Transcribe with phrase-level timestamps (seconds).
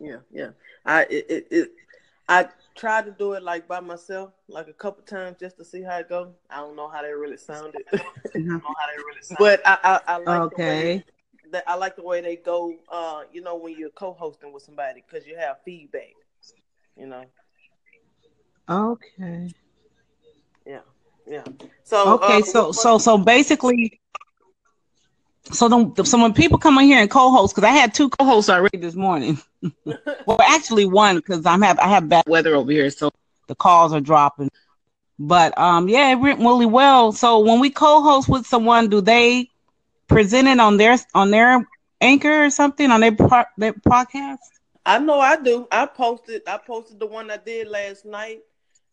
[0.00, 0.50] yeah, yeah.
[0.84, 1.70] I it, it, it
[2.28, 5.82] I tried to do it like by myself, like a couple times just to see
[5.82, 6.34] how it go.
[6.50, 7.82] I don't know how they really sounded.
[8.36, 8.60] Mhm.
[9.38, 10.50] but I I, I like Okay.
[10.50, 11.04] the way
[11.52, 12.74] that I like the way they go.
[12.90, 16.14] Uh, you know, when you're co-hosting with somebody because you have feedback.
[16.96, 17.26] You know,
[18.68, 19.48] Okay.
[20.66, 20.80] yeah,
[21.26, 21.44] yeah.
[21.84, 22.18] So Okay.
[22.18, 24.00] uh, So so so basically,
[25.52, 28.50] so then so when people come in here and co-host, because I had two co-hosts
[28.50, 29.38] already this morning.
[30.26, 33.10] well, actually one because I'm have I have bad weather over here, so
[33.46, 34.50] the calls are dropping.
[35.18, 37.12] But um, yeah, it went really well.
[37.12, 39.50] So when we co-host with someone, do they
[40.06, 41.66] present it on their on their
[42.00, 44.38] anchor or something on their pro- their podcast?
[44.86, 45.66] I know I do.
[45.70, 46.42] I posted.
[46.46, 48.40] I posted the one I did last night.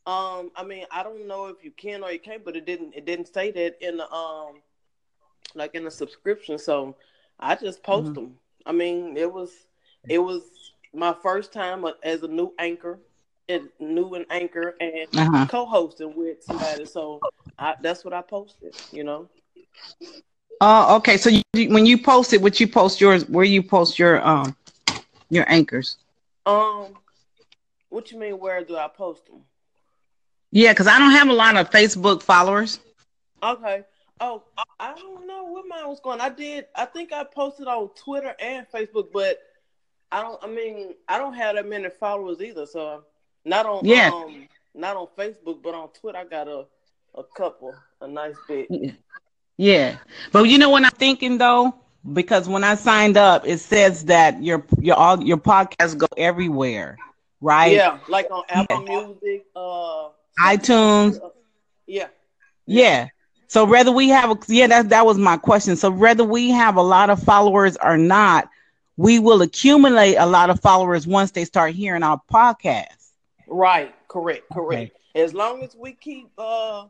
[0.07, 2.93] Um, I mean, I don't know if you can or you can't, but it didn't.
[2.95, 4.61] It didn't say that in the um,
[5.55, 6.57] like in a subscription.
[6.59, 6.95] So
[7.39, 8.15] I just post Mhm.
[8.15, 8.37] them.
[8.65, 9.67] I mean, it was
[10.09, 12.99] it was my first time as a new anchor,
[13.49, 15.47] and new an anchor, and Uh-huh.
[15.47, 16.85] co-hosting with somebody.
[16.85, 17.23] So
[17.57, 18.73] I, that's what I posted.
[18.91, 19.29] You know.
[20.61, 21.17] Oh, okay.
[21.17, 24.55] So you, when you post it, what you post yours, where you post your um
[25.29, 25.97] your anchors?
[26.45, 26.97] Um,
[27.89, 28.39] what you mean?
[28.39, 29.45] Where do I post them?
[30.51, 32.79] Yeah, because I don't have a lot of Facebook followers.
[33.43, 33.83] Okay.
[34.21, 34.43] Oh,
[34.79, 36.21] I don't know where mine was going.
[36.21, 36.65] I did.
[36.75, 39.39] I think I posted on Twitter and Facebook, but
[40.11, 40.41] I don't.
[40.41, 42.65] I mean, I don't have that many followers either.
[42.65, 43.03] So
[43.43, 43.85] not on.
[43.85, 44.11] Yeah.
[44.13, 46.65] Um, not on Facebook, but on Twitter, I got a
[47.15, 48.67] a couple, a nice bit.
[49.57, 49.97] Yeah,
[50.31, 51.73] but you know what I'm thinking though,
[52.11, 56.97] because when I signed up, it says that your your all your podcasts go everywhere,
[57.39, 57.73] right?
[57.73, 59.45] Yeah, like on Apple Music.
[59.55, 61.19] Uh, iTunes.
[61.87, 62.07] yeah.
[62.65, 63.07] Yeah.
[63.47, 65.75] So whether we have, a, yeah, that that was my question.
[65.75, 68.49] So whether we have a lot of followers or not,
[68.97, 73.11] we will accumulate a lot of followers once they start hearing our podcast.
[73.47, 73.93] Right.
[74.07, 74.43] Correct.
[74.51, 74.97] Correct.
[75.13, 76.87] As long as we keep uh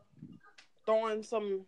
[0.86, 1.66] throwing some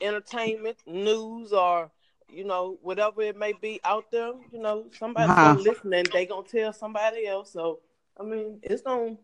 [0.00, 1.90] entertainment, news, or
[2.28, 6.26] you know whatever it may be out there, you know somebody's gonna listen and they
[6.26, 7.52] gonna tell somebody else.
[7.52, 7.80] So
[8.18, 9.16] I mean, it's gonna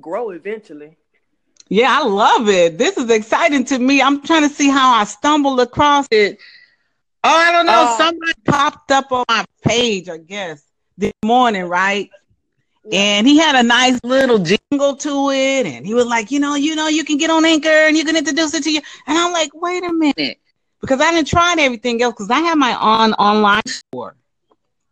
[0.00, 0.96] grow eventually.
[1.68, 2.78] Yeah, I love it.
[2.78, 4.00] This is exciting to me.
[4.00, 6.38] I'm trying to see how I stumbled across it.
[7.24, 7.72] Oh, I don't know.
[7.72, 10.62] Uh, Somebody popped up on my page, I guess,
[10.96, 12.08] this morning, right?
[12.92, 16.54] And he had a nice little jingle to it, and he was like, you know,
[16.54, 18.80] you know, you can get on Anchor and you can introduce it to you.
[19.08, 20.38] And I'm like, wait a minute,
[20.80, 24.14] because I didn't try everything else because I have my on online store,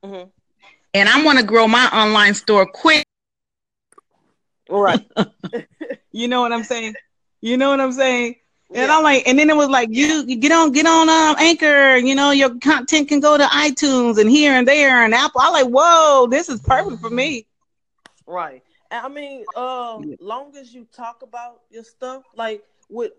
[0.04, 0.30] Mhm.
[0.92, 3.04] and I want to grow my online store quick.
[4.68, 5.00] Right.
[6.12, 6.96] You know what I'm saying?
[7.40, 8.36] You know what I'm saying?
[8.74, 8.92] And Yeah.
[8.92, 11.96] I'm like, and then it was like, you, you get on, get on um, Anchor.
[11.96, 15.40] You know, your content can go to iTunes and here and there and Apple.
[15.42, 17.46] I'm like, whoa, this is perfect for me.
[18.26, 18.62] Right.
[18.90, 23.12] I mean, uh, long as you talk about your stuff, like with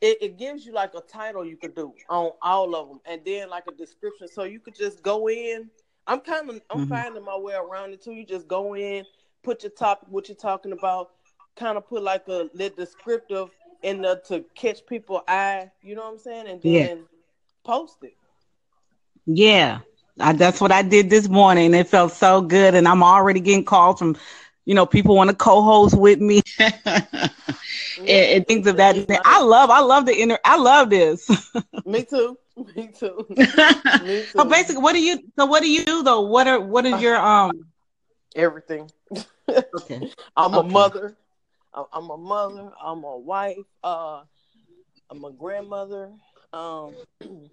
[0.00, 3.22] it, it gives you like a title you could do on all of them, and
[3.24, 5.70] then like a description, so you could just go in.
[6.06, 6.88] I'm kind of I'm Mhm.
[6.88, 8.12] finding my way around it too.
[8.12, 9.04] You just go in,
[9.42, 11.08] put your topic, what you're talking about,
[11.56, 13.48] kind of put like a little descriptive
[13.82, 15.70] in the to catch people eye.
[15.82, 16.48] You know what I'm saying?
[16.48, 16.88] And Yeah.
[16.88, 17.06] then
[17.64, 18.14] post it.
[19.26, 19.80] Yeah,
[20.20, 21.74] I, that's what I did this morning.
[21.74, 24.16] It felt so good, and I'm already getting calls from,
[24.64, 26.40] you know, people want to co-host with me.
[26.58, 27.30] and,
[28.08, 28.96] and things of that.
[29.24, 31.28] I love, I love the inner, I love this.
[31.84, 32.38] Me too.
[32.76, 33.28] Me too.
[33.98, 34.36] Me too.
[34.36, 35.18] so basically, what do you?
[35.38, 36.22] So what do you do though?
[36.22, 37.69] What are what is your um?
[38.34, 38.90] Everything.
[39.74, 40.10] Okay.
[40.36, 41.16] I'm a mother.
[41.92, 42.70] I'm a mother.
[42.82, 43.56] I'm a wife.
[43.82, 44.22] Uh,
[45.10, 46.10] I'm a grandmother.
[46.52, 46.94] Um,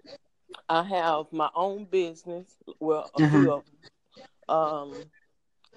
[0.70, 2.48] I have my own business.
[2.80, 4.56] Well, a few of them.
[4.56, 5.06] Um,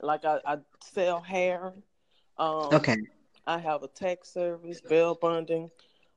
[0.02, 1.72] like I, I sell hair.
[2.38, 2.96] Um, Okay.
[3.46, 5.70] I have a tax service, bail bonding,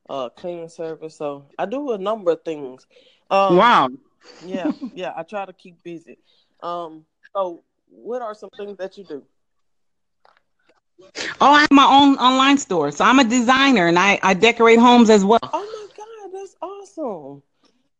[0.08, 1.16] uh, cleaning service.
[1.16, 2.86] So I do a number of things.
[3.30, 3.90] Um, Wow.
[4.40, 5.12] Yeah, yeah.
[5.16, 6.18] I try to keep busy.
[6.62, 7.62] Um, so
[8.02, 9.22] what are some things that you do?
[11.40, 12.90] Oh, I have my own online store.
[12.90, 15.40] So I'm a designer and I, I decorate homes as well.
[15.42, 17.42] Oh my god, that's awesome.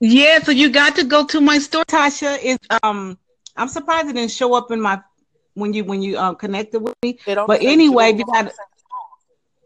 [0.01, 2.39] Yeah, so you got to go to my store, Tasha.
[2.43, 3.19] Is um
[3.57, 5.01] I'm surprised it didn't show up in my
[5.55, 7.19] when you when you um connected with me.
[7.27, 8.19] But anyway, Jewel.
[8.19, 8.53] you got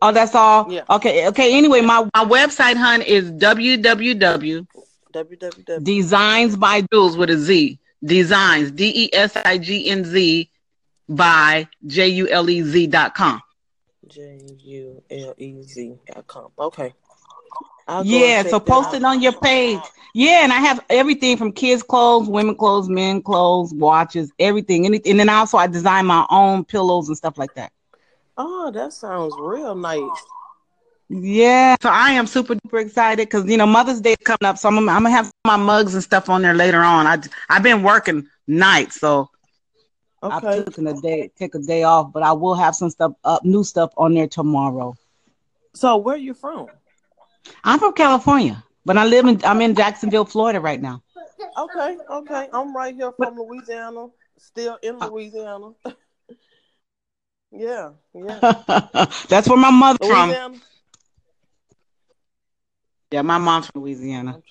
[0.00, 0.70] Oh, that's all.
[0.70, 0.84] Yeah.
[0.88, 1.26] Okay.
[1.28, 1.58] Okay.
[1.58, 4.66] Anyway, my, my website, hun, is www
[5.12, 5.84] www.
[5.84, 7.78] designs by Jules with a Z.
[8.04, 10.50] Designs D E S I G N Z
[11.08, 13.42] by J U L E Z dot com.
[14.06, 16.50] J U L E Z dot com.
[16.58, 16.94] Okay.
[18.04, 19.80] yeah, so post it on your page.
[20.14, 24.86] Yeah, and I have everything from kids' clothes, women clothes, men clothes, watches, everything.
[24.86, 25.12] Anything.
[25.12, 27.72] And then also I design my own pillows and stuff like that.
[28.36, 30.02] Oh, that sounds real nice.
[31.10, 34.58] Yeah, so I am super duper excited because you know Mother's Day is coming up,
[34.58, 37.06] so I'm, I'm, gonna have my mugs and stuff on there later on.
[37.06, 37.18] I
[37.48, 39.30] I've been working nights, so
[40.22, 40.34] okay.
[40.34, 43.44] I've taken a day take a day off, but I will have some stuff up,
[43.44, 44.94] new stuff on there tomorrow.
[45.74, 46.66] So where are you from?
[47.64, 51.02] I'm from California, but I live in I'm in Jacksonville, Florida right now.
[51.58, 55.70] Okay, okay, I'm right here from Louisiana, still in uh, Louisiana.
[57.52, 58.38] yeah, yeah.
[59.28, 60.34] That's where my mother Louisiana?
[60.34, 60.62] from.
[63.10, 64.42] Yeah, my mom's from Louisiana.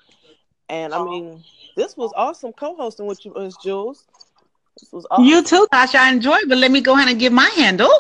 [0.70, 1.44] And I mean,
[1.76, 3.58] this was awesome co-hosting with you, Ms.
[3.58, 4.06] Jules.
[4.80, 5.26] This was awesome.
[5.26, 5.96] You too, Tasha.
[5.96, 7.92] I enjoyed, but let me go ahead and give my handle.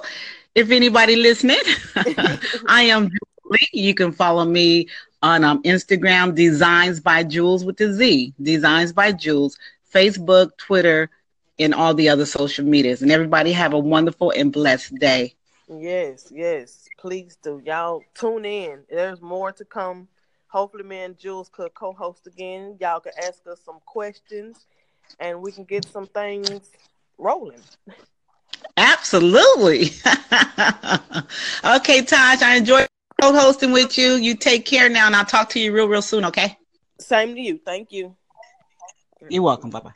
[0.56, 1.60] If anybody listening,
[2.68, 3.70] I am Julie.
[3.74, 4.88] You can follow me
[5.22, 9.58] on um, Instagram, Designs by Jules with the Z, Designs by Jules,
[9.94, 11.10] Facebook, Twitter,
[11.58, 13.02] and all the other social medias.
[13.02, 15.36] And everybody have a wonderful and blessed day.
[15.70, 17.62] Yes, yes please do.
[17.66, 18.84] Y'all tune in.
[18.90, 20.08] There's more to come.
[20.48, 22.78] Hopefully, me and Jules could co-host again.
[22.80, 24.66] Y'all could ask us some questions,
[25.20, 26.72] and we can get some things
[27.18, 27.62] rolling.
[28.78, 29.84] Absolutely.
[31.64, 32.88] okay, Taj, I enjoyed
[33.22, 34.14] co-hosting with you.
[34.14, 36.26] You take care now, and I'll talk to you real, real soon.
[36.26, 36.58] Okay.
[37.00, 37.60] Same to you.
[37.64, 38.16] Thank you.
[39.30, 39.70] You're welcome.
[39.70, 39.92] Bye bye.